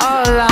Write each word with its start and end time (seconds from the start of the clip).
hola. 0.00 0.47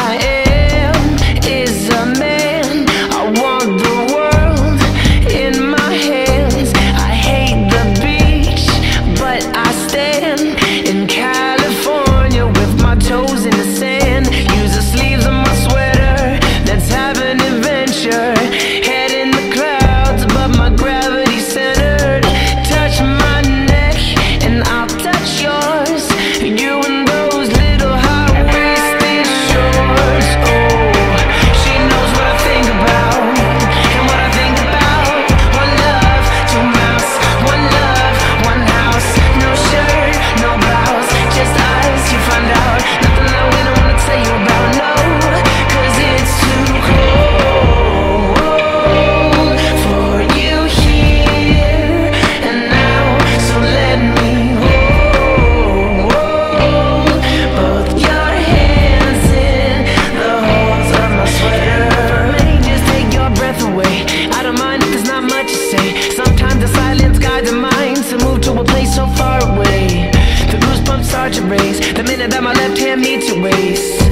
way 73.17 73.27
to 73.27 73.41
waste. 73.41 74.03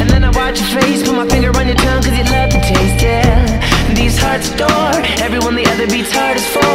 And 0.00 0.08
then 0.10 0.24
I 0.24 0.30
watch 0.30 0.60
your 0.60 0.80
face 0.80 1.02
Put 1.02 1.14
my 1.14 1.28
finger 1.28 1.56
on 1.56 1.66
your 1.66 1.76
tongue 1.76 2.02
Cause 2.02 2.16
you 2.16 2.24
love 2.24 2.50
the 2.50 2.60
taste, 2.60 3.02
yeah. 3.02 3.94
These 3.94 4.18
hearts 4.18 4.50
adored 4.52 5.04
Everyone 5.20 5.54
the 5.54 5.66
other 5.66 5.86
beats 5.86 6.12
hard 6.12 6.36
as 6.36 6.46
for. 6.48 6.71